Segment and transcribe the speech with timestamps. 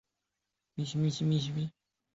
[0.73, 1.73] 布里蒂阿莱格雷是巴西戈亚斯州的一个市镇。